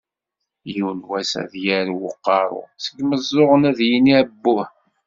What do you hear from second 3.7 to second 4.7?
d-yini abbuh.